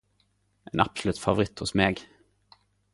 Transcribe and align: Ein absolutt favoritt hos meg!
Ein 0.71 0.79
absolutt 0.79 1.19
favoritt 1.19 1.61
hos 1.61 1.71
meg! 1.75 1.99